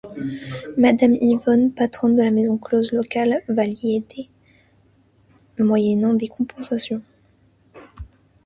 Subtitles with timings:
[0.77, 4.27] Madame Yvonne, patronne de la maison close locale va l'y aider
[5.59, 7.03] moyennant des compensations.